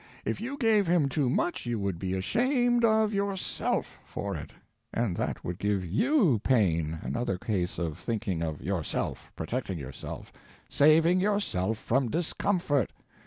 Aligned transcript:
If 0.25 0.41
you 0.41 0.57
gave 0.57 0.87
him 0.87 1.09
too 1.09 1.29
much 1.29 1.67
you 1.67 1.77
would 1.77 1.99
be 1.99 2.15
ashamed 2.15 2.83
of 2.83 3.13
yourself 3.13 3.99
for 4.03 4.35
it, 4.35 4.49
and 4.91 5.15
that 5.15 5.45
would 5.45 5.59
give 5.59 5.85
you 5.85 6.39
pain—another 6.39 7.37
case 7.37 7.77
of 7.77 7.99
thinking 7.99 8.41
of 8.41 8.63
yourself, 8.63 9.31
protecting 9.35 9.77
yourself, 9.77 10.33
saving 10.67 11.19
yourself 11.19 11.77
from 11.77 12.09
discomfort. 12.09 12.91